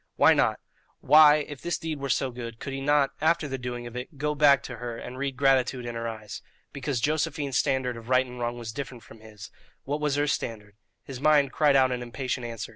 [0.15, 0.59] Why not?
[1.01, 4.17] Why, if this deed were so good, could he not, after the doing of it,
[4.17, 6.41] go back to her and read gratitude in her eyes?
[6.73, 9.51] Because Josephine's standard of right and wrong was different from his.
[9.83, 10.75] What was her standard?
[11.03, 12.69] His mind cried out an impatient answer.